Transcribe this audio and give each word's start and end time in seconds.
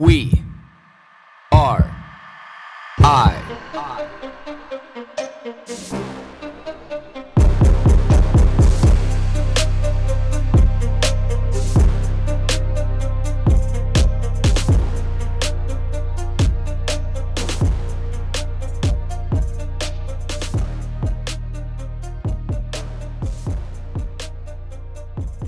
We 0.00 0.30
are 1.50 1.90
I. 3.00 3.34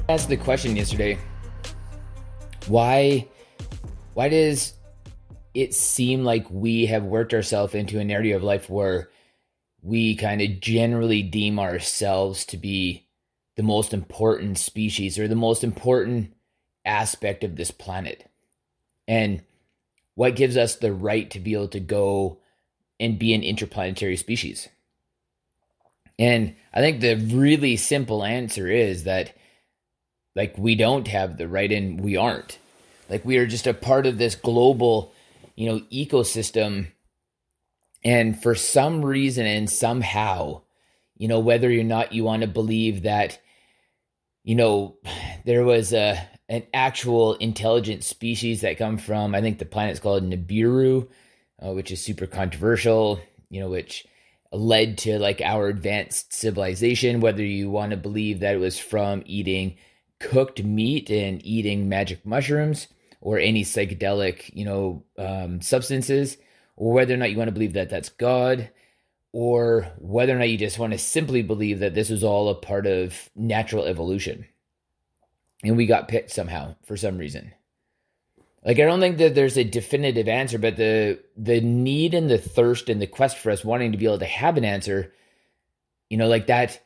Asked 0.09 0.29
the 0.29 0.37
question 0.37 0.75
yesterday 0.75 1.17
why 2.67 3.29
why 4.15 4.29
does 4.29 4.75
it 5.55 5.75
seem 5.75 6.25
like 6.25 6.47
we 6.51 6.87
have 6.87 7.03
worked 7.05 7.35
ourselves 7.35 7.75
into 7.75 7.99
an 7.99 8.11
area 8.11 8.37
of 8.37 8.43
life 8.43 8.71
where 8.71 9.11
we 9.83 10.15
kind 10.17 10.41
of 10.41 10.61
generally 10.61 11.23
deem 11.23 11.59
ourselves 11.59 12.45
to 12.47 12.57
be 12.57 13.07
the 13.57 13.63
most 13.63 13.93
important 13.93 14.59
species 14.59 15.19
or 15.19 15.27
the 15.27 15.35
most 15.35 15.65
important 15.65 16.33
aspect 16.85 17.45
of 17.45 17.57
this 17.57 17.71
planet? 17.71 18.31
And 19.09 19.43
what 20.15 20.37
gives 20.37 20.57
us 20.57 20.77
the 20.77 20.93
right 20.93 21.31
to 21.31 21.41
be 21.41 21.55
able 21.55 21.69
to 21.69 21.81
go 21.81 22.39
and 22.99 23.19
be 23.19 23.35
an 23.35 23.43
interplanetary 23.43 24.17
species? 24.17 24.69
And 26.19 26.55
i 26.73 26.81
think 26.81 27.01
the 27.01 27.15
really 27.15 27.77
simple 27.77 28.25
answer 28.25 28.69
is 28.69 29.05
that 29.05 29.35
like 30.37 30.57
we 30.57 30.75
don't 30.75 31.09
have 31.09 31.37
the 31.37 31.49
right 31.49 31.73
and 31.73 32.01
we 32.01 32.17
aren't 32.17 32.60
like 33.11 33.25
we 33.25 33.37
are 33.37 33.47
just 33.47 33.67
a 33.67 33.75
part 33.75 34.07
of 34.07 34.17
this 34.17 34.35
global 34.35 35.13
you 35.57 35.69
know 35.69 35.81
ecosystem. 35.93 36.93
And 38.03 38.43
for 38.43 38.55
some 38.55 39.05
reason 39.05 39.45
and 39.45 39.69
somehow 39.69 40.63
you 41.21 41.29
know 41.29 41.39
whether 41.39 41.71
or 41.71 41.85
not 41.85 42.15
you 42.15 42.25
want 42.25 42.41
to 42.41 42.49
believe 42.49 43.03
that 43.03 43.39
you 44.43 44.57
know 44.57 44.97
there 45.45 45.63
was 45.63 45.93
a 45.93 46.19
an 46.49 46.65
actual 46.75 47.35
intelligent 47.35 48.03
species 48.03 48.63
that 48.63 48.79
come 48.79 48.99
from 48.99 49.35
i 49.35 49.41
think 49.41 49.59
the 49.59 49.65
planet's 49.65 50.01
called 50.01 50.25
nibiru 50.25 51.07
uh, 51.65 51.73
which 51.73 51.93
is 51.93 52.03
super 52.03 52.27
controversial 52.27 53.21
you 53.51 53.61
know 53.61 53.69
which 53.69 54.07
led 54.53 54.99
to 54.99 55.19
like 55.19 55.41
our 55.43 55.69
advanced 55.69 56.33
civilization 56.33 57.21
whether 57.21 57.45
you 57.45 57.71
want 57.71 57.91
to 57.91 57.97
believe 57.97 58.41
that 58.41 58.55
it 58.55 58.59
was 58.59 58.79
from 58.79 59.23
eating 59.27 59.77
cooked 60.19 60.65
meat 60.65 61.09
and 61.11 61.45
eating 61.47 61.89
magic 61.89 62.27
mushrooms 62.27 62.89
or 63.21 63.39
any 63.39 63.65
psychedelic, 63.65 64.51
you 64.55 64.65
know, 64.65 65.05
um, 65.19 65.61
substances, 65.61 66.37
or 66.77 66.93
whether 66.93 67.15
or 67.15 67.17
not 67.17 67.31
you 67.31 67.37
want 67.37 67.49
to 67.49 67.53
believe 67.53 67.75
that 67.75 67.91
that's 67.91 68.09
God, 68.09 68.71
or 69.33 69.93
whether 69.99 70.35
or 70.35 70.39
not 70.39 70.49
you 70.49 70.59
just 70.59 70.79
want 70.79 70.93
to 70.93 70.99
simply 70.99 71.43
believe 71.43 71.81
that 71.81 71.95
this 71.95 72.11
was 72.11 72.25
all 72.25 72.49
a 72.49 72.55
part 72.55 72.87
of 72.87 73.31
natural 73.37 73.85
evolution. 73.85 74.47
And 75.63 75.77
we 75.77 75.87
got 75.87 76.09
picked 76.09 76.31
somehow 76.31 76.77
for 76.85 76.97
some 76.97 77.19
reason. 77.19 77.53
Like 78.65 78.79
I 78.79 78.85
don't 78.85 79.01
think 79.01 79.19
that 79.19 79.35
there's 79.35 79.57
a 79.57 79.65
definitive 79.65 80.29
answer, 80.29 80.59
but 80.59 80.77
the 80.77 81.21
the 81.37 81.61
need 81.61 82.13
and 82.15 82.31
the 82.31 82.39
thirst 82.39 82.89
and 82.89 83.01
the 83.01 83.07
quest 83.07 83.39
for 83.39 83.51
us 83.51 83.65
wanting 83.65 83.93
to 83.93 83.99
be 83.99 84.05
able 84.05 84.19
to 84.19 84.27
have 84.27 84.57
an 84.57 84.65
answer, 84.65 85.13
you 86.11 86.19
know, 86.19 86.29
like 86.29 86.47
that 86.49 86.81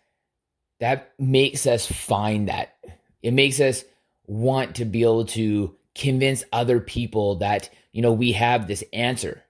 that 0.81 1.13
makes 1.19 1.67
us 1.67 1.87
find 1.87 2.49
that. 2.49 2.77
It 3.23 3.33
makes 3.33 3.59
us 3.59 3.85
want 4.27 4.77
to 4.77 4.85
be 4.85 5.03
able 5.03 5.25
to 5.27 5.75
convince 5.95 6.45
other 6.53 6.81
people 6.81 7.37
that, 7.37 7.71
you 7.93 8.03
know, 8.03 8.13
we 8.13 8.33
have 8.33 8.67
this 8.67 8.85
answer. 8.93 9.43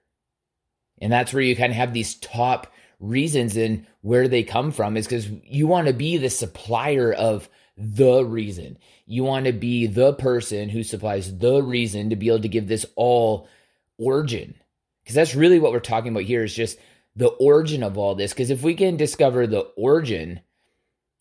And 1.01 1.11
that's 1.11 1.33
where 1.33 1.43
you 1.43 1.55
kind 1.55 1.71
of 1.71 1.77
have 1.77 1.93
these 1.93 2.15
top 2.15 2.71
reasons 2.99 3.57
and 3.57 3.85
where 4.01 4.27
they 4.27 4.43
come 4.43 4.71
from 4.71 4.97
is 4.97 5.05
because 5.05 5.29
you 5.43 5.67
want 5.67 5.87
to 5.87 5.93
be 5.93 6.17
the 6.17 6.29
supplier 6.29 7.11
of 7.11 7.49
the 7.77 8.23
reason. 8.23 8.77
You 9.05 9.23
want 9.23 9.45
to 9.45 9.51
be 9.51 9.87
the 9.87 10.13
person 10.13 10.69
who 10.69 10.83
supplies 10.83 11.37
the 11.37 11.61
reason 11.61 12.09
to 12.09 12.15
be 12.15 12.27
able 12.27 12.41
to 12.41 12.47
give 12.47 12.67
this 12.67 12.85
all 12.95 13.47
origin. 13.97 14.55
Because 15.03 15.15
that's 15.15 15.35
really 15.35 15.59
what 15.59 15.71
we're 15.71 15.79
talking 15.79 16.11
about 16.11 16.23
here 16.23 16.43
is 16.43 16.53
just 16.53 16.79
the 17.15 17.27
origin 17.27 17.83
of 17.83 17.97
all 17.97 18.15
this. 18.15 18.33
Because 18.33 18.49
if 18.49 18.63
we 18.63 18.73
can 18.73 18.97
discover 18.97 19.45
the 19.45 19.61
origin, 19.75 20.39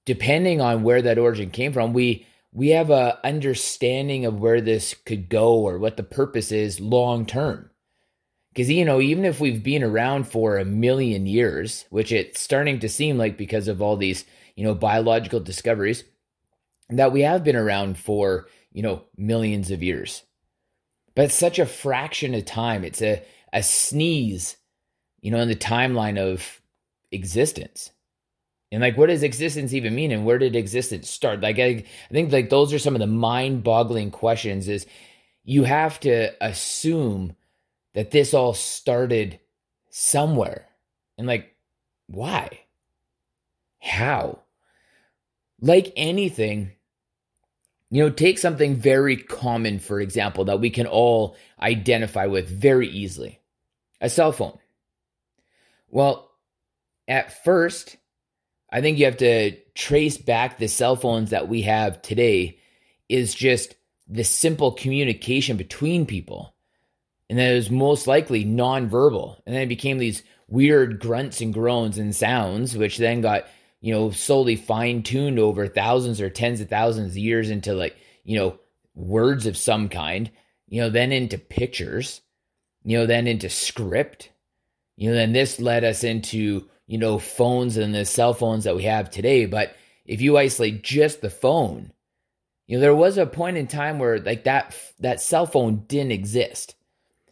depending 0.06 0.60
on 0.60 0.82
where 0.82 1.02
that 1.02 1.18
origin 1.18 1.50
came 1.50 1.72
from, 1.72 1.92
we 1.92 2.26
we 2.54 2.68
have 2.68 2.88
a 2.88 3.18
understanding 3.26 4.24
of 4.24 4.40
where 4.40 4.60
this 4.60 4.94
could 5.04 5.28
go 5.28 5.56
or 5.56 5.76
what 5.78 5.96
the 5.96 6.04
purpose 6.04 6.52
is 6.52 6.80
long 6.80 7.26
term. 7.26 7.68
Because 8.52 8.70
you 8.70 8.84
know 8.84 9.00
even 9.00 9.24
if 9.24 9.40
we've 9.40 9.62
been 9.62 9.82
around 9.82 10.28
for 10.28 10.56
a 10.56 10.64
million 10.64 11.26
years 11.26 11.84
which 11.90 12.12
it's 12.12 12.40
starting 12.40 12.78
to 12.78 12.88
seem 12.88 13.18
like 13.18 13.36
because 13.36 13.66
of 13.66 13.82
all 13.82 13.96
these 13.96 14.24
you 14.54 14.64
know 14.64 14.74
biological 14.74 15.40
discoveries 15.40 16.04
that 16.88 17.12
we 17.12 17.22
have 17.22 17.42
been 17.42 17.56
around 17.56 17.98
for 17.98 18.46
you 18.72 18.82
know 18.82 19.02
millions 19.16 19.72
of 19.72 19.82
years. 19.82 20.22
But 21.16 21.26
it's 21.26 21.34
such 21.34 21.58
a 21.58 21.66
fraction 21.66 22.34
of 22.34 22.44
time. 22.44 22.84
It's 22.84 23.02
a 23.02 23.22
a 23.52 23.64
sneeze 23.64 24.56
you 25.20 25.32
know 25.32 25.40
in 25.40 25.48
the 25.48 25.56
timeline 25.56 26.18
of 26.18 26.60
existence 27.10 27.90
and 28.74 28.80
like, 28.80 28.98
what 28.98 29.06
does 29.06 29.22
existence 29.22 29.72
even 29.72 29.94
mean? 29.94 30.10
And 30.10 30.26
where 30.26 30.36
did 30.36 30.56
existence 30.56 31.08
start? 31.08 31.40
Like, 31.40 31.60
I, 31.60 31.64
I 31.64 31.84
think 32.10 32.32
like 32.32 32.50
those 32.50 32.72
are 32.72 32.78
some 32.80 32.96
of 32.96 33.00
the 33.00 33.06
mind 33.06 33.62
boggling 33.62 34.10
questions 34.10 34.66
is 34.66 34.84
you 35.44 35.62
have 35.62 36.00
to 36.00 36.32
assume 36.44 37.36
that 37.92 38.10
this 38.10 38.34
all 38.34 38.52
started 38.52 39.38
somewhere. 39.90 40.66
And 41.16 41.24
like, 41.24 41.54
why? 42.08 42.62
How? 43.78 44.40
Like 45.60 45.92
anything, 45.94 46.72
you 47.90 48.02
know, 48.02 48.10
take 48.10 48.38
something 48.38 48.74
very 48.74 49.16
common, 49.16 49.78
for 49.78 50.00
example, 50.00 50.46
that 50.46 50.58
we 50.58 50.70
can 50.70 50.88
all 50.88 51.36
identify 51.60 52.26
with 52.26 52.48
very 52.48 52.88
easily 52.88 53.38
a 54.00 54.10
cell 54.10 54.32
phone. 54.32 54.58
Well, 55.90 56.28
at 57.06 57.44
first, 57.44 57.98
I 58.74 58.80
think 58.80 58.98
you 58.98 59.04
have 59.04 59.18
to 59.18 59.52
trace 59.76 60.18
back 60.18 60.58
the 60.58 60.66
cell 60.66 60.96
phones 60.96 61.30
that 61.30 61.46
we 61.46 61.62
have 61.62 62.02
today 62.02 62.58
is 63.08 63.32
just 63.32 63.76
the 64.08 64.24
simple 64.24 64.72
communication 64.72 65.56
between 65.56 66.06
people. 66.06 66.56
And 67.30 67.38
that 67.38 67.52
was 67.52 67.70
most 67.70 68.08
likely 68.08 68.44
nonverbal. 68.44 69.36
And 69.46 69.54
then 69.54 69.62
it 69.62 69.68
became 69.68 69.98
these 69.98 70.24
weird 70.48 70.98
grunts 70.98 71.40
and 71.40 71.54
groans 71.54 71.98
and 71.98 72.12
sounds, 72.16 72.76
which 72.76 72.98
then 72.98 73.20
got, 73.20 73.46
you 73.80 73.94
know, 73.94 74.10
slowly 74.10 74.56
fine 74.56 75.04
tuned 75.04 75.38
over 75.38 75.68
thousands 75.68 76.20
or 76.20 76.28
tens 76.28 76.60
of 76.60 76.68
thousands 76.68 77.12
of 77.12 77.18
years 77.18 77.50
into 77.50 77.74
like, 77.74 77.96
you 78.24 78.36
know, 78.36 78.58
words 78.96 79.46
of 79.46 79.56
some 79.56 79.88
kind, 79.88 80.32
you 80.66 80.80
know, 80.80 80.90
then 80.90 81.12
into 81.12 81.38
pictures, 81.38 82.22
you 82.82 82.98
know, 82.98 83.06
then 83.06 83.28
into 83.28 83.48
script. 83.48 84.30
You 84.96 85.10
know, 85.10 85.14
then 85.14 85.32
this 85.32 85.60
led 85.60 85.84
us 85.84 86.02
into 86.02 86.68
you 86.86 86.98
know, 86.98 87.18
phones 87.18 87.76
and 87.76 87.94
the 87.94 88.04
cell 88.04 88.34
phones 88.34 88.64
that 88.64 88.76
we 88.76 88.84
have 88.84 89.10
today. 89.10 89.46
But 89.46 89.74
if 90.04 90.20
you 90.20 90.36
isolate 90.36 90.82
just 90.82 91.20
the 91.20 91.30
phone, 91.30 91.92
you 92.66 92.76
know, 92.76 92.80
there 92.80 92.94
was 92.94 93.18
a 93.18 93.26
point 93.26 93.56
in 93.56 93.66
time 93.66 93.98
where 93.98 94.18
like 94.18 94.44
that 94.44 94.76
that 95.00 95.20
cell 95.20 95.46
phone 95.46 95.84
didn't 95.86 96.12
exist. 96.12 96.74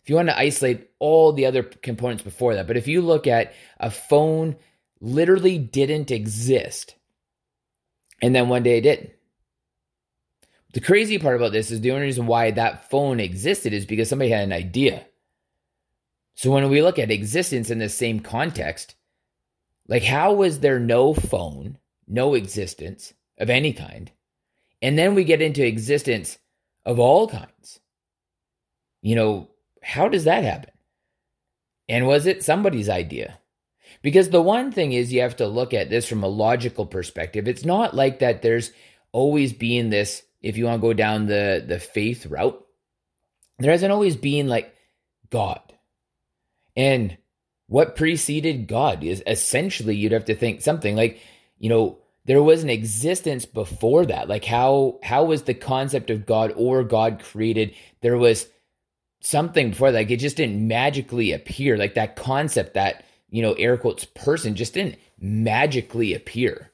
If 0.02 0.10
you 0.10 0.16
want 0.16 0.28
to 0.28 0.38
isolate 0.38 0.90
all 0.98 1.32
the 1.32 1.46
other 1.46 1.62
components 1.62 2.24
before 2.24 2.54
that, 2.54 2.66
but 2.66 2.76
if 2.76 2.88
you 2.88 3.02
look 3.02 3.26
at 3.26 3.54
a 3.78 3.90
phone 3.90 4.56
literally 5.00 5.58
didn't 5.58 6.10
exist 6.10 6.94
and 8.22 8.34
then 8.34 8.48
one 8.48 8.62
day 8.62 8.78
it 8.78 8.82
did. 8.82 9.12
The 10.72 10.80
crazy 10.80 11.18
part 11.18 11.36
about 11.36 11.52
this 11.52 11.70
is 11.70 11.80
the 11.80 11.90
only 11.90 12.04
reason 12.04 12.26
why 12.26 12.50
that 12.52 12.88
phone 12.88 13.20
existed 13.20 13.74
is 13.74 13.84
because 13.84 14.08
somebody 14.08 14.30
had 14.30 14.44
an 14.44 14.52
idea. 14.52 15.04
So 16.34 16.50
when 16.50 16.70
we 16.70 16.80
look 16.80 16.98
at 16.98 17.10
existence 17.10 17.68
in 17.68 17.78
the 17.78 17.90
same 17.90 18.20
context, 18.20 18.94
like, 19.88 20.04
how 20.04 20.32
was 20.32 20.60
there 20.60 20.78
no 20.78 21.14
phone, 21.14 21.78
no 22.06 22.34
existence 22.34 23.14
of 23.38 23.50
any 23.50 23.72
kind? 23.72 24.10
And 24.80 24.98
then 24.98 25.14
we 25.14 25.24
get 25.24 25.42
into 25.42 25.66
existence 25.66 26.38
of 26.84 26.98
all 26.98 27.28
kinds. 27.28 27.80
You 29.02 29.16
know, 29.16 29.50
how 29.82 30.08
does 30.08 30.24
that 30.24 30.44
happen? 30.44 30.70
And 31.88 32.06
was 32.06 32.26
it 32.26 32.44
somebody's 32.44 32.88
idea? 32.88 33.38
Because 34.00 34.30
the 34.30 34.42
one 34.42 34.72
thing 34.72 34.92
is, 34.92 35.12
you 35.12 35.20
have 35.20 35.36
to 35.36 35.46
look 35.46 35.74
at 35.74 35.90
this 35.90 36.08
from 36.08 36.22
a 36.22 36.28
logical 36.28 36.86
perspective. 36.86 37.46
It's 37.46 37.64
not 37.64 37.94
like 37.94 38.20
that 38.20 38.42
there's 38.42 38.72
always 39.12 39.52
been 39.52 39.90
this, 39.90 40.22
if 40.40 40.56
you 40.56 40.64
want 40.64 40.80
to 40.80 40.88
go 40.88 40.92
down 40.92 41.26
the, 41.26 41.64
the 41.66 41.78
faith 41.78 42.26
route, 42.26 42.64
there 43.58 43.70
hasn't 43.70 43.92
always 43.92 44.16
been 44.16 44.48
like 44.48 44.74
God. 45.30 45.60
And 46.76 47.16
what 47.72 47.96
preceded 47.96 48.68
God 48.68 49.02
is 49.02 49.22
essentially 49.26 49.96
you'd 49.96 50.12
have 50.12 50.26
to 50.26 50.34
think 50.34 50.60
something 50.60 50.94
like, 50.94 51.18
you 51.58 51.70
know, 51.70 51.96
there 52.26 52.42
was 52.42 52.62
an 52.62 52.68
existence 52.68 53.46
before 53.46 54.04
that. 54.04 54.28
Like 54.28 54.44
how 54.44 54.98
how 55.02 55.24
was 55.24 55.44
the 55.44 55.54
concept 55.54 56.10
of 56.10 56.26
God 56.26 56.52
or 56.54 56.84
God 56.84 57.22
created? 57.24 57.74
There 58.02 58.18
was 58.18 58.46
something 59.20 59.70
before 59.70 59.90
like 59.90 60.10
it 60.10 60.18
just 60.18 60.36
didn't 60.36 60.68
magically 60.68 61.32
appear 61.32 61.78
like 61.78 61.94
that 61.94 62.14
concept 62.14 62.74
that 62.74 63.06
you 63.30 63.40
know 63.40 63.54
air 63.54 63.78
quotes 63.78 64.04
person 64.04 64.54
just 64.54 64.74
didn't 64.74 64.98
magically 65.18 66.12
appear 66.12 66.72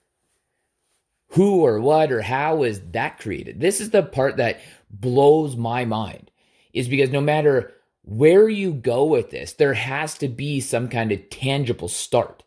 who 1.33 1.61
or 1.61 1.79
what 1.79 2.11
or 2.11 2.23
how 2.23 2.57
was 2.57 2.81
that 2.93 3.19
created 3.19 3.61
this 3.61 3.83
is 3.83 3.91
the 3.91 4.03
part 4.03 4.39
that 4.39 4.61
blows 4.89 5.57
my 5.57 5.85
mind 5.85 6.31
is 6.73 6.89
because 6.89 7.11
no 7.11 7.21
matter 7.21 7.71
where 8.09 8.49
you 8.49 8.73
go 8.73 9.05
with 9.05 9.31
this 9.31 9.53
there 9.53 9.75
has 9.75 10.17
to 10.17 10.29
be 10.29 10.61
some 10.61 10.89
kind 10.89 11.13
of 11.13 11.29
tangible 11.29 11.89
start. 11.89 12.43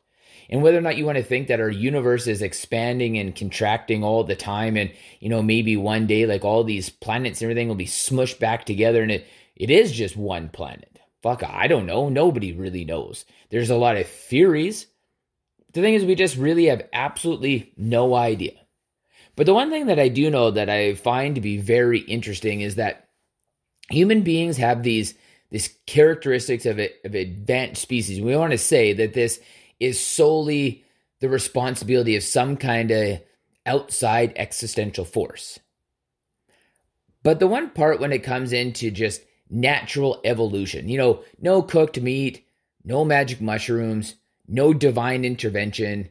And 0.49 0.61
whether 0.61 0.77
or 0.77 0.81
not 0.81 0.97
you 0.97 1.05
want 1.05 1.17
to 1.17 1.23
think 1.23 1.47
that 1.47 1.61
our 1.61 1.69
universe 1.69 2.27
is 2.27 2.41
expanding 2.41 3.17
and 3.17 3.33
contracting 3.33 4.03
all 4.03 4.23
the 4.23 4.35
time 4.35 4.75
and 4.75 4.91
you 5.19 5.29
know 5.29 5.43
maybe 5.43 5.77
one 5.77 6.07
day 6.07 6.25
like 6.25 6.43
all 6.43 6.63
these 6.63 6.89
planets 6.89 7.41
and 7.41 7.45
everything 7.45 7.67
will 7.67 7.75
be 7.75 7.85
smushed 7.85 8.39
back 8.39 8.65
together 8.65 9.03
and 9.03 9.11
it 9.11 9.27
it 9.55 9.69
is 9.69 9.91
just 9.91 10.17
one 10.17 10.49
planet. 10.49 10.99
Fuck 11.21 11.43
i 11.43 11.67
don't 11.67 11.85
know. 11.85 12.09
Nobody 12.09 12.53
really 12.53 12.83
knows. 12.83 13.25
There's 13.51 13.69
a 13.69 13.77
lot 13.77 13.97
of 13.97 14.07
theories. 14.07 14.87
The 15.73 15.81
thing 15.81 15.93
is 15.93 16.03
we 16.03 16.15
just 16.15 16.37
really 16.37 16.65
have 16.65 16.89
absolutely 16.91 17.71
no 17.77 18.15
idea. 18.15 18.53
But 19.35 19.45
the 19.45 19.53
one 19.53 19.69
thing 19.69 19.85
that 19.85 19.99
i 19.99 20.07
do 20.07 20.31
know 20.31 20.49
that 20.49 20.71
i 20.71 20.95
find 20.95 21.35
to 21.35 21.41
be 21.41 21.59
very 21.59 21.99
interesting 21.99 22.61
is 22.61 22.75
that 22.75 23.09
human 23.91 24.23
beings 24.23 24.57
have 24.57 24.81
these 24.81 25.13
these 25.51 25.77
characteristics 25.85 26.65
of, 26.65 26.79
it, 26.79 26.99
of 27.03 27.13
advanced 27.13 27.81
species 27.81 28.21
we 28.21 28.35
want 28.35 28.51
to 28.51 28.57
say 28.57 28.93
that 28.93 29.13
this 29.13 29.39
is 29.79 29.99
solely 29.99 30.83
the 31.19 31.29
responsibility 31.29 32.15
of 32.15 32.23
some 32.23 32.57
kind 32.57 32.89
of 32.89 33.21
outside 33.65 34.33
existential 34.35 35.05
force. 35.05 35.59
But 37.23 37.39
the 37.39 37.47
one 37.47 37.69
part 37.69 37.99
when 37.99 38.11
it 38.11 38.23
comes 38.23 38.53
into 38.53 38.89
just 38.89 39.21
natural 39.49 40.19
evolution, 40.23 40.89
you 40.89 40.97
know, 40.97 41.23
no 41.39 41.61
cooked 41.61 41.99
meat, 41.99 42.45
no 42.83 43.05
magic 43.05 43.41
mushrooms, 43.41 44.15
no 44.47 44.73
divine 44.73 45.23
intervention, 45.23 46.09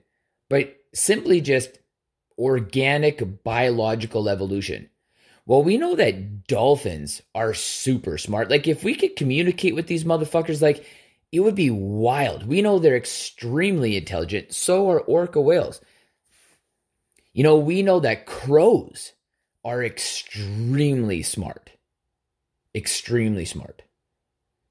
but 0.49 0.77
simply 0.95 1.41
just 1.41 1.79
organic 2.39 3.43
biological 3.43 4.29
evolution. 4.29 4.89
Well, 5.47 5.63
we 5.63 5.79
know 5.79 5.97
that 5.97 6.47
dolphins 6.47 7.23
are 7.35 7.55
super 7.55 8.19
smart. 8.19 8.51
Like, 8.51 8.69
if 8.69 8.85
we 8.85 8.95
could 8.95 9.17
communicate 9.17 9.75
with 9.75 9.87
these 9.87 10.05
motherfuckers, 10.05 10.63
like, 10.63 10.85
it 11.33 11.41
would 11.41 11.55
be 11.55 11.71
wild. 11.71 12.47
We 12.47 12.63
know 12.63 12.79
they're 12.79 12.97
extremely 12.97 13.97
intelligent. 13.97 14.53
So 14.53 14.91
are 14.91 15.01
orca 15.01 15.41
whales. 15.41 15.81
You 17.33 17.45
know, 17.45 17.57
we 17.57 17.83
know 17.83 18.01
that 18.01 18.27
crows 18.27 19.13
are 19.65 19.85
extremely 19.85 21.23
smart. 21.23 21.71
Extremely 22.75 23.45
smart. 23.45 23.83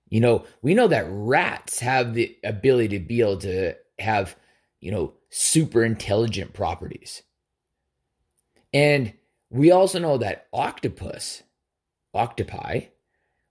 You 0.09 0.21
know, 0.21 0.45
we 0.61 0.73
know 0.73 0.87
that 0.87 1.05
rats 1.07 1.79
have 1.79 2.13
the 2.13 2.35
ability 2.43 2.99
to 2.99 3.05
be 3.05 3.21
able 3.21 3.37
to 3.37 3.75
have, 3.99 4.35
you 4.79 4.91
know, 4.91 5.13
super 5.29 5.83
intelligent 5.83 6.53
properties. 6.53 7.21
And 8.73 9.13
we 9.49 9.71
also 9.71 9.99
know 9.99 10.17
that 10.17 10.47
octopus, 10.53 11.43
octopi, 12.13 12.81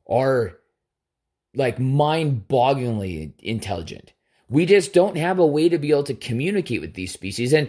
are 0.09 0.59
like 1.55 1.79
mind 1.79 2.47
bogglingly 2.49 3.33
intelligent. 3.41 4.13
We 4.49 4.65
just 4.65 4.93
don't 4.93 5.17
have 5.17 5.39
a 5.39 5.47
way 5.47 5.69
to 5.69 5.79
be 5.79 5.91
able 5.91 6.05
to 6.05 6.15
communicate 6.15 6.81
with 6.81 6.95
these 6.95 7.13
species. 7.13 7.53
And 7.53 7.69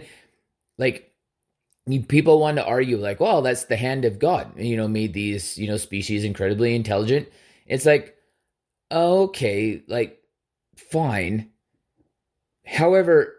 like 0.78 1.12
people 2.08 2.38
want 2.38 2.56
to 2.56 2.64
argue, 2.64 2.96
like, 2.96 3.20
well, 3.20 3.42
that's 3.42 3.64
the 3.64 3.76
hand 3.76 4.04
of 4.04 4.18
God, 4.18 4.58
you 4.58 4.76
know, 4.76 4.88
made 4.88 5.12
these, 5.12 5.58
you 5.58 5.66
know, 5.66 5.76
species 5.76 6.24
incredibly 6.24 6.74
intelligent. 6.74 7.28
It's 7.66 7.86
like, 7.86 8.16
okay, 8.92 9.82
like, 9.88 10.20
fine. 10.76 11.50
However, 12.64 13.34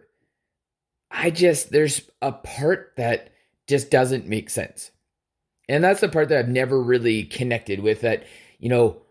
I 1.10 1.30
just, 1.30 1.72
there's 1.72 2.02
a 2.22 2.32
part 2.32 2.94
that 2.98 3.31
just 3.72 3.90
doesn't 3.90 4.28
make 4.28 4.50
sense. 4.50 4.92
And 5.68 5.84
that's 5.84 6.02
the 6.02 6.10
part 6.10 6.30
that 6.30 6.38
I've 6.38 6.50
never 6.50 6.82
really 6.82 7.24
connected 7.24 7.80
with 7.80 8.02
that, 8.02 8.26
you 8.60 8.70
know, 8.70 9.02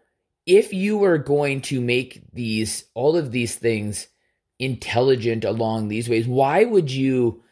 if 0.47 0.73
you 0.73 0.99
were 0.99 1.19
going 1.19 1.61
to 1.61 1.81
make 1.81 2.23
these 2.33 2.85
all 2.95 3.17
of 3.17 3.33
these 3.33 3.55
things 3.55 4.09
intelligent 4.59 5.45
along 5.45 5.89
these 5.89 6.09
ways 6.09 6.27
why 6.27 6.65
would 6.65 6.91
you 6.91 7.43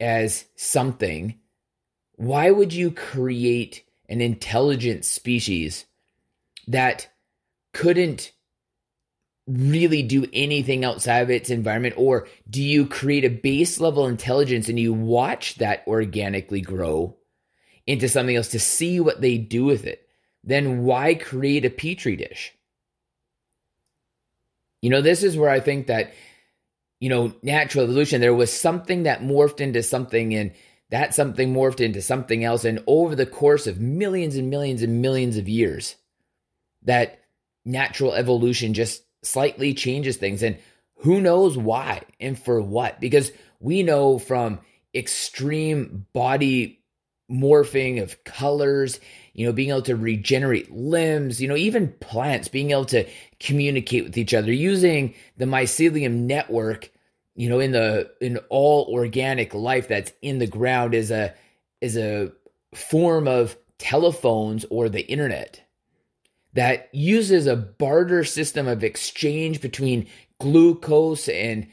as 0.00 0.46
something 0.56 1.38
why 2.16 2.50
would 2.50 2.72
you 2.72 2.90
create 2.90 3.84
an 4.08 4.20
intelligent 4.20 5.04
species 5.04 5.84
that 6.66 7.08
couldn't 7.72 8.32
really 9.46 10.02
do 10.02 10.26
anything 10.32 10.84
outside 10.84 11.20
of 11.20 11.30
its 11.30 11.50
environment 11.50 11.94
or 11.96 12.26
do 12.50 12.62
you 12.62 12.84
create 12.86 13.24
a 13.24 13.28
base 13.28 13.78
level 13.78 14.06
intelligence 14.06 14.68
and 14.68 14.78
you 14.78 14.92
watch 14.92 15.54
that 15.56 15.84
organically 15.86 16.60
grow 16.60 17.16
into 17.86 18.08
something 18.08 18.34
else 18.34 18.48
to 18.48 18.58
see 18.58 18.98
what 18.98 19.20
they 19.20 19.38
do 19.38 19.64
with 19.64 19.84
it 19.84 20.06
then 20.46 20.84
why 20.84 21.14
create 21.14 21.64
a 21.64 21.70
petri 21.70 22.16
dish? 22.16 22.54
You 24.80 24.90
know, 24.90 25.02
this 25.02 25.24
is 25.24 25.36
where 25.36 25.50
I 25.50 25.58
think 25.58 25.88
that, 25.88 26.14
you 27.00 27.08
know, 27.08 27.34
natural 27.42 27.84
evolution, 27.84 28.20
there 28.20 28.32
was 28.32 28.52
something 28.52 29.02
that 29.02 29.20
morphed 29.20 29.60
into 29.60 29.82
something 29.82 30.34
and 30.34 30.52
that 30.90 31.14
something 31.14 31.52
morphed 31.52 31.80
into 31.80 32.00
something 32.00 32.44
else. 32.44 32.64
And 32.64 32.82
over 32.86 33.16
the 33.16 33.26
course 33.26 33.66
of 33.66 33.80
millions 33.80 34.36
and 34.36 34.48
millions 34.48 34.82
and 34.82 35.02
millions 35.02 35.36
of 35.36 35.48
years, 35.48 35.96
that 36.82 37.20
natural 37.64 38.14
evolution 38.14 38.72
just 38.72 39.02
slightly 39.26 39.74
changes 39.74 40.16
things. 40.16 40.42
And 40.42 40.56
who 40.96 41.20
knows 41.20 41.58
why 41.58 42.02
and 42.20 42.38
for 42.38 42.60
what? 42.60 43.00
Because 43.00 43.32
we 43.60 43.82
know 43.82 44.18
from 44.18 44.60
extreme 44.94 46.06
body 46.12 46.80
morphing 47.30 48.02
of 48.02 48.22
colors 48.24 49.00
you 49.36 49.44
know, 49.44 49.52
being 49.52 49.68
able 49.68 49.82
to 49.82 49.94
regenerate 49.94 50.72
limbs, 50.72 51.42
you 51.42 51.46
know, 51.46 51.56
even 51.56 51.92
plants 52.00 52.48
being 52.48 52.70
able 52.70 52.86
to 52.86 53.06
communicate 53.38 54.04
with 54.04 54.16
each 54.16 54.32
other 54.32 54.50
using 54.50 55.14
the 55.36 55.44
mycelium 55.44 56.20
network, 56.20 56.90
you 57.34 57.50
know, 57.50 57.60
in 57.60 57.72
the 57.72 58.10
in 58.22 58.38
all 58.48 58.86
organic 58.90 59.52
life 59.52 59.88
that's 59.88 60.10
in 60.22 60.38
the 60.38 60.46
ground 60.46 60.94
is 60.94 61.10
a 61.10 61.34
is 61.82 61.98
a 61.98 62.32
form 62.74 63.28
of 63.28 63.58
telephones 63.78 64.64
or 64.70 64.88
the 64.88 65.06
internet 65.06 65.60
that 66.56 66.88
uses 66.92 67.46
a 67.46 67.54
barter 67.54 68.24
system 68.24 68.66
of 68.66 68.82
exchange 68.82 69.60
between 69.60 70.06
glucose 70.40 71.28
and 71.28 71.68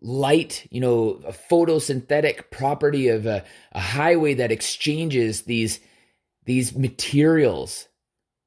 light, 0.00 0.64
you 0.70 0.80
know, 0.80 1.20
a 1.26 1.32
photosynthetic 1.32 2.48
property 2.52 3.08
of 3.08 3.26
a, 3.26 3.44
a 3.72 3.80
highway 3.80 4.34
that 4.34 4.52
exchanges 4.52 5.42
these 5.42 5.80
these 6.44 6.74
materials 6.74 7.88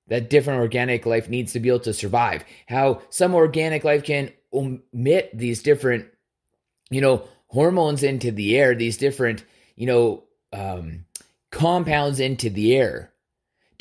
that 0.08 0.30
different 0.30 0.62
organic 0.62 1.06
life 1.06 1.30
needs 1.30 1.54
to 1.54 1.60
be 1.60 1.68
able 1.68 1.80
to 1.80 1.94
survive. 1.94 2.46
How 2.68 3.02
some 3.10 3.36
organic 3.36 3.84
life 3.84 4.04
can 4.04 4.32
omit 4.54 5.30
these 5.38 5.62
different, 5.62 6.08
you 6.90 7.02
know, 7.02 7.28
hormones 7.48 8.02
into 8.02 8.32
the 8.32 8.58
air, 8.58 8.74
these 8.76 8.98
different, 8.98 9.44
you 9.76 9.88
know, 9.88 10.24
um, 10.54 11.06
compounds 11.52 12.22
into 12.22 12.50
the 12.50 12.76
air 12.76 13.11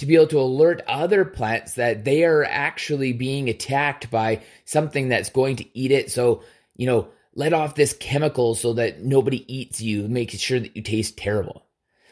to 0.00 0.06
be 0.06 0.16
able 0.16 0.26
to 0.26 0.40
alert 0.40 0.82
other 0.86 1.24
plants 1.24 1.74
that 1.74 2.04
they 2.04 2.24
are 2.24 2.44
actually 2.44 3.12
being 3.12 3.48
attacked 3.48 4.10
by 4.10 4.42
something 4.64 5.08
that's 5.08 5.30
going 5.30 5.56
to 5.56 5.78
eat 5.78 5.90
it. 5.90 6.10
So, 6.10 6.42
you 6.76 6.86
know, 6.86 7.08
let 7.34 7.52
off 7.52 7.74
this 7.74 7.92
chemical 7.92 8.54
so 8.54 8.72
that 8.72 9.02
nobody 9.02 9.44
eats 9.52 9.80
you, 9.80 10.08
making 10.08 10.40
sure 10.40 10.58
that 10.58 10.74
you 10.74 10.82
taste 10.82 11.16
terrible. 11.16 11.66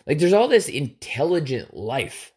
Like 0.07 0.19
there's 0.19 0.33
all 0.33 0.49
this 0.49 0.69
intelligent 0.69 1.75
life 1.75 2.33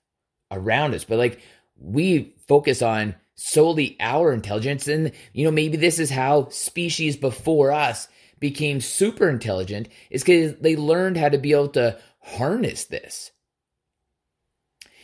around 0.50 0.96
us, 0.96 1.04
but 1.04 1.18
like 1.18 1.42
we 1.78 2.34
focus 2.48 2.82
on 2.82 3.16
solely 3.36 3.98
our 4.00 4.34
intelligence. 4.34 4.88
And, 4.88 5.12
you 5.34 5.46
know, 5.46 5.52
maybe 5.52 5.78
this 5.78 6.00
is 6.00 6.10
how 6.10 6.50
species 6.50 7.18
before 7.18 7.72
us 7.72 8.08
became 8.40 8.82
super 8.82 9.30
intelligent, 9.30 9.90
is 10.10 10.24
because 10.24 10.56
they 10.56 10.76
learned 10.76 11.18
how 11.18 11.30
to 11.30 11.38
be 11.38 11.52
able 11.52 11.70
to 11.70 12.00
harness 12.22 12.86
this. 12.86 13.32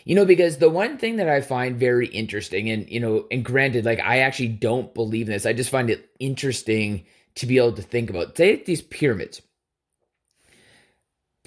You 0.08 0.16
know, 0.16 0.26
because 0.26 0.58
the 0.58 0.70
one 0.70 0.98
thing 0.98 1.18
that 1.18 1.28
I 1.28 1.42
find 1.42 1.78
very 1.78 2.08
interesting, 2.08 2.70
and, 2.70 2.90
you 2.90 3.00
know, 3.00 3.28
and 3.30 3.44
granted, 3.44 3.86
like 3.86 4.00
I 4.00 4.20
actually 4.20 4.48
don't 4.48 4.94
believe 4.94 5.28
in 5.28 5.34
this, 5.34 5.46
I 5.46 5.54
just 5.54 5.70
find 5.70 5.90
it 5.90 6.10
interesting 6.20 7.06
to 7.36 7.46
be 7.46 7.58
able 7.58 7.74
to 7.74 7.82
think 7.82 8.10
about. 8.10 8.34
Take 8.34 8.66
these 8.66 8.82
pyramids 8.82 9.42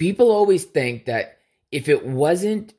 people 0.01 0.31
always 0.31 0.63
think 0.63 1.05
that 1.05 1.37
if 1.71 1.87
it 1.87 2.03
wasn't 2.03 2.73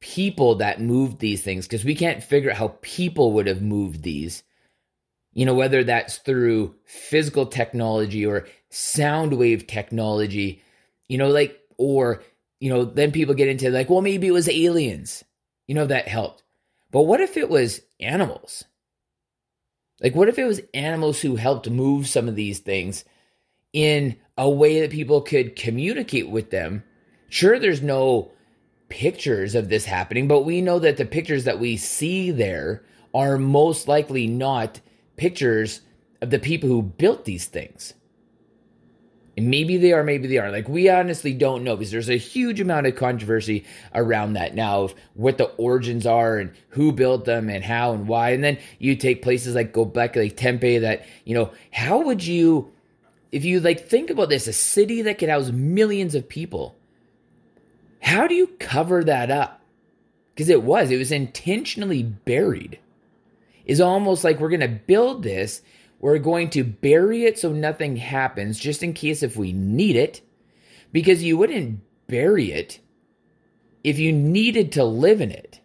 people 0.00 0.56
that 0.56 0.82
moved 0.82 1.18
these 1.18 1.42
things, 1.42 1.66
because 1.66 1.82
we 1.82 1.94
can't 1.94 2.22
figure 2.22 2.50
out 2.50 2.58
how 2.58 2.76
people 2.82 3.32
would 3.32 3.46
have 3.46 3.62
moved 3.62 4.02
these, 4.02 4.42
you 5.32 5.46
know, 5.46 5.54
whether 5.54 5.82
that's 5.82 6.18
through 6.18 6.74
physical 6.84 7.46
technology 7.46 8.26
or 8.26 8.46
sound 8.68 9.32
wave 9.32 9.66
technology, 9.66 10.60
you 11.08 11.16
know, 11.16 11.30
like, 11.30 11.58
or, 11.78 12.22
you 12.62 12.68
know, 12.68 12.84
then 12.84 13.10
people 13.10 13.34
get 13.34 13.48
into 13.48 13.70
like, 13.70 13.90
well, 13.90 14.02
maybe 14.02 14.28
it 14.28 14.32
was 14.32 14.48
aliens, 14.48 15.24
you 15.66 15.74
know, 15.74 15.84
that 15.84 16.06
helped. 16.06 16.44
But 16.92 17.02
what 17.02 17.20
if 17.20 17.36
it 17.36 17.50
was 17.50 17.80
animals? 17.98 18.62
Like, 20.00 20.14
what 20.14 20.28
if 20.28 20.38
it 20.38 20.44
was 20.44 20.60
animals 20.72 21.20
who 21.20 21.34
helped 21.34 21.68
move 21.68 22.06
some 22.06 22.28
of 22.28 22.36
these 22.36 22.60
things 22.60 23.04
in 23.72 24.16
a 24.38 24.48
way 24.48 24.80
that 24.80 24.92
people 24.92 25.22
could 25.22 25.56
communicate 25.56 26.30
with 26.30 26.50
them? 26.50 26.84
Sure, 27.28 27.58
there's 27.58 27.82
no 27.82 28.30
pictures 28.88 29.56
of 29.56 29.68
this 29.68 29.84
happening, 29.84 30.28
but 30.28 30.44
we 30.44 30.60
know 30.60 30.78
that 30.78 30.98
the 30.98 31.04
pictures 31.04 31.42
that 31.42 31.58
we 31.58 31.76
see 31.76 32.30
there 32.30 32.84
are 33.12 33.38
most 33.38 33.88
likely 33.88 34.28
not 34.28 34.80
pictures 35.16 35.80
of 36.20 36.30
the 36.30 36.38
people 36.38 36.68
who 36.68 36.82
built 36.82 37.24
these 37.24 37.46
things. 37.46 37.94
And 39.36 39.48
maybe 39.48 39.78
they 39.78 39.92
are, 39.92 40.04
maybe 40.04 40.28
they 40.28 40.36
aren't. 40.36 40.52
Like, 40.52 40.68
we 40.68 40.90
honestly 40.90 41.32
don't 41.32 41.64
know 41.64 41.74
because 41.74 41.90
there's 41.90 42.10
a 42.10 42.18
huge 42.18 42.60
amount 42.60 42.86
of 42.86 42.96
controversy 42.96 43.64
around 43.94 44.34
that 44.34 44.54
now 44.54 44.82
of 44.82 44.94
what 45.14 45.38
the 45.38 45.46
origins 45.56 46.04
are 46.06 46.36
and 46.36 46.52
who 46.68 46.92
built 46.92 47.24
them 47.24 47.48
and 47.48 47.64
how 47.64 47.94
and 47.94 48.06
why. 48.06 48.30
And 48.30 48.44
then 48.44 48.58
you 48.78 48.94
take 48.94 49.22
places 49.22 49.54
like 49.54 49.72
Gobekli 49.72 50.16
like 50.16 50.36
Tepe 50.36 50.82
that, 50.82 51.06
you 51.24 51.34
know, 51.34 51.50
how 51.70 52.02
would 52.02 52.26
you, 52.26 52.72
if 53.30 53.42
you 53.44 53.60
like 53.60 53.88
think 53.88 54.10
about 54.10 54.28
this, 54.28 54.46
a 54.46 54.52
city 54.52 55.00
that 55.02 55.18
could 55.18 55.30
house 55.30 55.50
millions 55.50 56.14
of 56.14 56.28
people, 56.28 56.76
how 58.02 58.26
do 58.26 58.34
you 58.34 58.48
cover 58.58 59.02
that 59.02 59.30
up? 59.30 59.62
Because 60.34 60.50
it 60.50 60.62
was, 60.62 60.90
it 60.90 60.98
was 60.98 61.12
intentionally 61.12 62.02
buried. 62.02 62.78
It's 63.64 63.80
almost 63.80 64.24
like 64.24 64.40
we're 64.40 64.50
going 64.50 64.60
to 64.60 64.68
build 64.68 65.22
this 65.22 65.62
we're 66.02 66.18
going 66.18 66.50
to 66.50 66.64
bury 66.64 67.24
it 67.24 67.38
so 67.38 67.52
nothing 67.52 67.96
happens, 67.96 68.58
just 68.58 68.82
in 68.82 68.92
case 68.92 69.22
if 69.22 69.36
we 69.36 69.52
need 69.52 69.94
it, 69.94 70.20
because 70.90 71.22
you 71.22 71.38
wouldn't 71.38 71.80
bury 72.08 72.52
it 72.52 72.80
if 73.84 73.98
you 74.00 74.12
needed 74.12 74.72
to 74.72 74.84
live 74.84 75.20
in 75.20 75.30
it. 75.30 75.60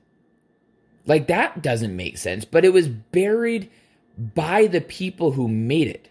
Like 1.07 1.27
that 1.27 1.63
doesn't 1.63 1.95
make 1.95 2.19
sense, 2.19 2.45
but 2.45 2.63
it 2.63 2.71
was 2.71 2.87
buried 2.87 3.71
by 4.17 4.67
the 4.67 4.79
people 4.79 5.31
who 5.31 5.47
made 5.47 5.87
it. 5.87 6.07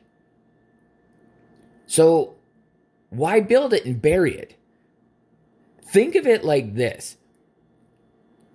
So 1.87 2.35
why 3.11 3.41
build 3.41 3.73
it 3.73 3.85
and 3.85 4.03
bury 4.03 4.37
it? 4.37 4.57
Think 5.85 6.17
of 6.17 6.27
it 6.27 6.45
like 6.45 6.75
this 6.75 7.17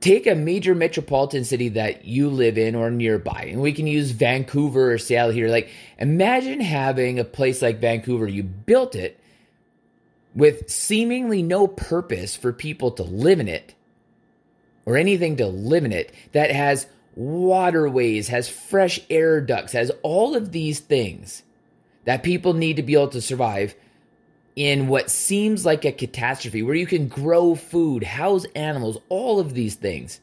take 0.02 0.26
a 0.26 0.36
major 0.36 0.74
metropolitan 0.74 1.46
city 1.46 1.70
that 1.70 2.06
you 2.06 2.30
live 2.30 2.58
in 2.58 2.76
or 2.76 2.90
nearby, 2.90 3.48
and 3.52 3.62
we 3.62 3.72
can 3.72 3.88
use 3.88 4.12
Vancouver 4.12 4.92
or 4.92 4.98
Seattle 4.98 5.32
here. 5.32 5.48
Like, 5.48 5.70
imagine 6.00 6.60
having 6.60 7.20
a 7.20 7.24
place 7.24 7.62
like 7.62 7.80
Vancouver, 7.80 8.28
you 8.28 8.44
built 8.44 8.96
it 8.96 9.20
with 10.34 10.70
seemingly 10.70 11.44
no 11.44 11.68
purpose 11.68 12.36
for 12.36 12.52
people 12.52 12.92
to 12.92 13.04
live 13.04 13.40
in 13.40 13.48
it 13.48 13.76
or 14.86 14.98
anything 14.98 15.38
to 15.38 15.46
live 15.46 15.86
in 15.86 15.94
it 15.94 16.12
that 16.32 16.52
has 16.52 16.88
waterways, 17.16 18.30
has 18.30 18.50
fresh 18.50 19.00
air 19.10 19.40
ducts, 19.40 19.74
has 19.74 19.92
all 20.02 20.36
of 20.36 20.52
these 20.52 20.80
things 20.80 21.44
that 22.06 22.24
people 22.24 22.54
need 22.54 22.78
to 22.78 22.84
be 22.84 22.94
able 22.94 23.08
to 23.10 23.22
survive 23.22 23.76
in 24.56 24.88
what 24.88 25.10
seems 25.10 25.66
like 25.66 25.86
a 25.86 25.92
catastrophe 25.92 26.62
where 26.64 26.76
you 26.76 26.86
can 26.86 27.08
grow 27.08 27.56
food, 27.56 28.04
house 28.04 28.46
animals, 28.56 28.98
all 29.10 29.40
of 29.40 29.54
these 29.54 29.76
things. 29.76 30.20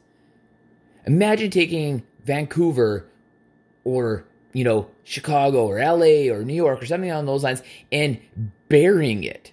Imagine 1.07 1.51
taking 1.51 2.03
Vancouver 2.25 3.07
or, 3.85 4.25
you 4.53 4.65
know, 4.65 4.91
Chicago 5.05 5.67
or 5.67 5.79
LA 5.79 6.31
or 6.33 6.45
New 6.45 6.55
York 6.55 6.83
or 6.83 6.87
something 6.87 7.11
on 7.11 7.25
those 7.25 7.43
lines 7.43 7.63
and 7.91 8.21
burying 8.69 9.25
it 9.25 9.53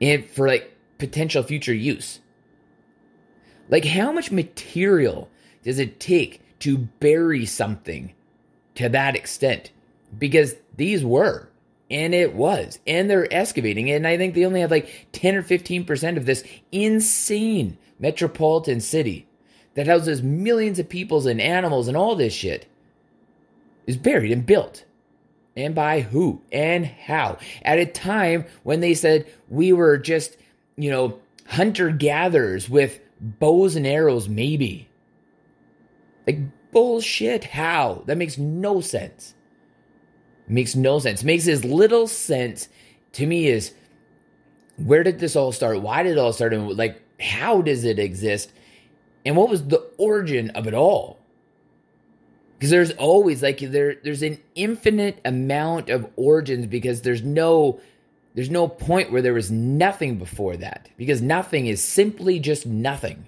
and 0.00 0.28
for 0.28 0.46
like 0.46 0.76
potential 0.98 1.42
future 1.42 1.72
use. 1.72 2.20
Like 3.68 3.84
how 3.86 4.12
much 4.12 4.30
material 4.30 5.30
does 5.62 5.78
it 5.78 5.98
take 5.98 6.42
to 6.58 6.76
bury 6.76 7.46
something 7.46 8.12
to 8.74 8.88
that 8.90 9.16
extent? 9.16 9.70
Because 10.18 10.56
these 10.76 11.04
were 11.04 11.48
and 11.92 12.14
it 12.14 12.34
was. 12.34 12.80
And 12.86 13.08
they're 13.08 13.32
excavating. 13.32 13.90
And 13.90 14.06
I 14.06 14.16
think 14.16 14.34
they 14.34 14.46
only 14.46 14.60
have 14.60 14.70
like 14.70 15.08
10 15.12 15.36
or 15.36 15.42
15% 15.42 16.16
of 16.16 16.26
this 16.26 16.42
insane 16.72 17.76
metropolitan 18.00 18.80
city 18.80 19.28
that 19.74 19.86
houses 19.86 20.22
millions 20.22 20.78
of 20.78 20.88
peoples 20.88 21.26
and 21.26 21.40
animals 21.40 21.88
and 21.88 21.96
all 21.96 22.16
this 22.16 22.32
shit 22.32 22.66
is 23.86 23.96
buried 23.96 24.32
and 24.32 24.46
built. 24.46 24.84
And 25.54 25.74
by 25.74 26.00
who 26.00 26.40
and 26.50 26.86
how? 26.86 27.36
At 27.62 27.78
a 27.78 27.84
time 27.84 28.46
when 28.62 28.80
they 28.80 28.94
said 28.94 29.30
we 29.50 29.72
were 29.72 29.98
just, 29.98 30.38
you 30.76 30.90
know, 30.90 31.18
hunter 31.46 31.90
gatherers 31.90 32.70
with 32.70 33.00
bows 33.20 33.76
and 33.76 33.86
arrows, 33.86 34.28
maybe. 34.30 34.88
Like, 36.26 36.38
bullshit. 36.72 37.44
How? 37.44 38.02
That 38.06 38.16
makes 38.16 38.38
no 38.38 38.80
sense. 38.80 39.34
Makes 40.52 40.76
no 40.76 40.98
sense. 40.98 41.24
Makes 41.24 41.48
as 41.48 41.64
little 41.64 42.06
sense 42.06 42.68
to 43.12 43.26
me 43.26 43.50
as 43.50 43.72
where 44.76 45.02
did 45.02 45.18
this 45.18 45.34
all 45.34 45.50
start? 45.50 45.80
Why 45.80 46.02
did 46.02 46.12
it 46.12 46.18
all 46.18 46.34
start? 46.34 46.52
And 46.52 46.76
like, 46.76 47.00
how 47.18 47.62
does 47.62 47.84
it 47.84 47.98
exist? 47.98 48.52
And 49.24 49.34
what 49.34 49.48
was 49.48 49.66
the 49.66 49.78
origin 49.96 50.50
of 50.50 50.66
it 50.66 50.74
all? 50.74 51.18
Because 52.58 52.68
there's 52.68 52.90
always 52.92 53.42
like 53.42 53.60
there 53.60 53.94
there's 54.04 54.22
an 54.22 54.40
infinite 54.54 55.22
amount 55.24 55.88
of 55.88 56.10
origins 56.16 56.66
because 56.66 57.00
there's 57.00 57.22
no 57.22 57.80
there's 58.34 58.50
no 58.50 58.68
point 58.68 59.10
where 59.10 59.22
there 59.22 59.32
was 59.32 59.50
nothing 59.50 60.18
before 60.18 60.58
that 60.58 60.90
because 60.98 61.22
nothing 61.22 61.64
is 61.64 61.82
simply 61.82 62.38
just 62.38 62.66
nothing. 62.66 63.24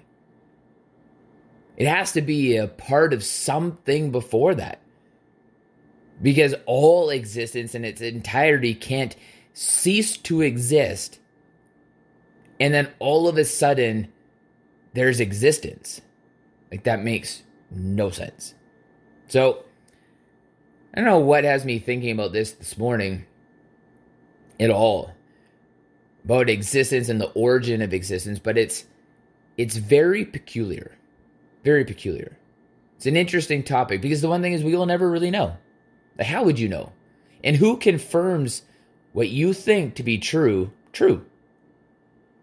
It 1.75 1.87
has 1.87 2.11
to 2.11 2.21
be 2.21 2.55
a 2.55 2.67
part 2.67 3.13
of 3.13 3.23
something 3.23 4.11
before 4.11 4.53
that 4.53 4.79
because 6.21 6.55
all 6.65 7.09
existence 7.09 7.75
in 7.75 7.85
its 7.85 8.01
entirety 8.01 8.73
can't 8.73 9.15
cease 9.53 10.17
to 10.17 10.41
exist. 10.41 11.19
And 12.59 12.73
then 12.73 12.91
all 12.99 13.27
of 13.27 13.37
a 13.37 13.45
sudden 13.45 14.11
there's 14.93 15.19
existence. 15.19 16.01
Like 16.71 16.83
that 16.83 17.03
makes 17.03 17.43
no 17.71 18.09
sense. 18.09 18.53
So 19.27 19.63
i 20.93 21.01
don't 21.01 21.05
know 21.05 21.19
what 21.19 21.43
has 21.43 21.65
me 21.65 21.77
thinking 21.77 22.11
about 22.11 22.31
this 22.31 22.53
this 22.53 22.77
morning 22.77 23.25
at 24.61 24.69
all 24.69 25.11
about 26.23 26.49
existence 26.49 27.09
and 27.09 27.19
the 27.19 27.29
origin 27.31 27.81
of 27.81 27.93
existence 27.93 28.39
but 28.39 28.57
it's 28.57 28.85
it's 29.57 29.75
very 29.77 30.25
peculiar. 30.25 30.91
Very 31.63 31.85
peculiar. 31.85 32.37
It's 32.97 33.05
an 33.05 33.15
interesting 33.15 33.63
topic 33.63 34.01
because 34.01 34.21
the 34.21 34.29
one 34.29 34.41
thing 34.41 34.53
is 34.53 34.63
we 34.63 34.75
will 34.75 34.85
never 34.85 35.09
really 35.09 35.31
know 35.31 35.57
how 36.19 36.43
would 36.43 36.59
you 36.59 36.69
know? 36.69 36.91
And 37.43 37.55
who 37.55 37.77
confirms 37.77 38.63
what 39.13 39.29
you 39.29 39.53
think 39.53 39.95
to 39.95 40.03
be 40.03 40.17
true, 40.17 40.71
true? 40.91 41.25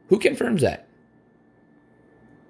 Who 0.09 0.19
confirms 0.19 0.63
that? 0.63 0.87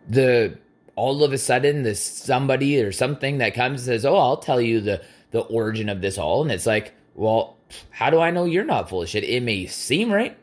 The 0.08 0.58
all 0.94 1.24
of 1.24 1.32
a 1.32 1.38
sudden 1.38 1.82
this 1.82 2.02
somebody 2.02 2.80
or 2.82 2.92
something 2.92 3.38
that 3.38 3.54
comes 3.54 3.80
and 3.80 3.86
says, 3.86 4.04
"Oh, 4.04 4.16
I'll 4.16 4.36
tell 4.36 4.60
you 4.60 4.80
the 4.80 5.02
the 5.30 5.40
origin 5.40 5.88
of 5.88 6.00
this 6.00 6.18
all." 6.18 6.42
And 6.42 6.50
it's 6.50 6.66
like, 6.66 6.92
"Well, 7.14 7.56
how 7.90 8.10
do 8.10 8.18
I 8.18 8.30
know 8.30 8.44
you're 8.44 8.64
not 8.64 8.88
full 8.88 9.02
of 9.02 9.08
shit?" 9.08 9.24
It 9.24 9.42
may 9.42 9.66
seem 9.66 10.12
right, 10.12 10.36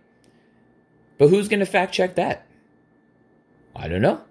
but 1.17 1.27
who's 1.27 1.49
going 1.49 1.59
to 1.59 1.65
fact 1.65 1.93
check 1.93 2.15
that? 2.15 2.47
I 3.75 3.87
don't 3.87 4.01
know. 4.01 4.21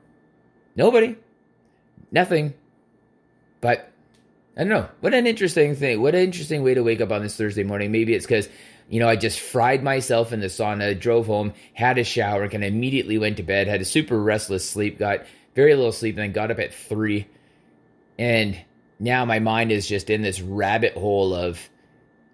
Nobody. 0.74 1.16
Nothing. 2.10 2.54
But 3.60 3.92
I 4.58 4.64
don't 4.64 4.70
know. 4.70 4.88
What 5.00 5.14
an 5.14 5.28
interesting 5.28 5.76
thing. 5.76 6.02
What 6.02 6.16
an 6.16 6.22
interesting 6.22 6.64
way 6.64 6.74
to 6.74 6.82
wake 6.82 7.00
up 7.00 7.12
on 7.12 7.22
this 7.22 7.36
Thursday 7.36 7.62
morning. 7.62 7.92
Maybe 7.92 8.12
it's 8.12 8.26
because, 8.26 8.48
you 8.88 8.98
know, 8.98 9.08
I 9.08 9.14
just 9.14 9.38
fried 9.38 9.84
myself 9.84 10.32
in 10.32 10.40
the 10.40 10.48
sauna, 10.48 10.98
drove 10.98 11.26
home, 11.26 11.52
had 11.74 11.96
a 11.96 12.02
shower, 12.02 12.42
and 12.42 12.64
immediately 12.64 13.18
went 13.18 13.36
to 13.36 13.44
bed, 13.44 13.68
had 13.68 13.80
a 13.80 13.84
super 13.84 14.20
restless 14.20 14.68
sleep, 14.68 14.98
got 14.98 15.24
very 15.54 15.76
little 15.76 15.92
sleep, 15.92 16.16
and 16.16 16.24
then 16.24 16.32
got 16.32 16.50
up 16.50 16.58
at 16.58 16.74
three. 16.74 17.28
And 18.18 18.58
now 18.98 19.24
my 19.24 19.38
mind 19.38 19.70
is 19.70 19.86
just 19.86 20.10
in 20.10 20.22
this 20.22 20.40
rabbit 20.40 20.94
hole 20.94 21.34
of 21.34 21.60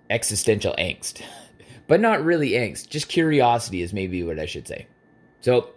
existential 0.09 0.75
angst. 0.79 1.21
but 1.87 2.01
not 2.01 2.25
really 2.25 2.53
angst, 2.53 2.89
just 2.89 3.09
curiosity 3.09 3.83
is 3.83 3.93
maybe 3.93 4.23
what 4.23 4.39
I 4.39 4.47
should 4.47 4.67
say. 4.67 4.87
So, 5.43 5.75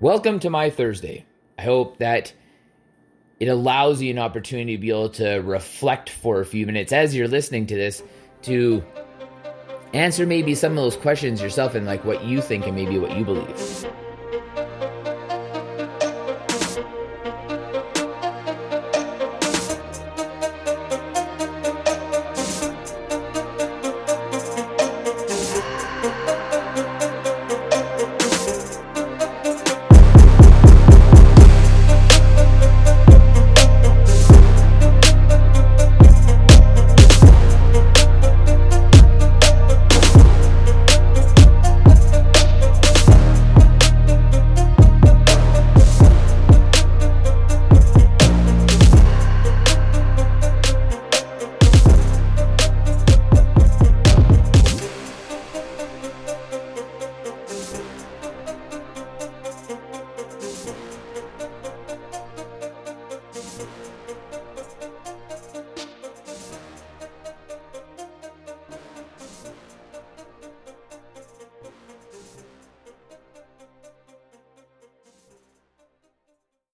welcome 0.00 0.38
to 0.40 0.48
my 0.48 0.70
Thursday. 0.70 1.26
I 1.58 1.64
hope 1.64 1.98
that 1.98 2.32
it 3.40 3.48
allows 3.48 4.00
you 4.00 4.10
an 4.10 4.18
opportunity 4.18 4.76
to 4.76 4.80
be 4.80 4.90
able 4.90 5.08
to 5.10 5.36
reflect 5.38 6.10
for 6.10 6.40
a 6.40 6.44
few 6.46 6.66
minutes 6.66 6.92
as 6.92 7.14
you're 7.14 7.28
listening 7.28 7.66
to 7.66 7.74
this 7.74 8.02
to 8.42 8.84
answer 9.92 10.26
maybe 10.26 10.54
some 10.54 10.72
of 10.72 10.76
those 10.76 10.96
questions 10.96 11.40
yourself 11.40 11.74
and 11.74 11.86
like 11.86 12.04
what 12.04 12.24
you 12.24 12.40
think 12.40 12.66
and 12.66 12.76
maybe 12.76 12.98
what 12.98 13.16
you 13.16 13.24
believe. 13.24 13.86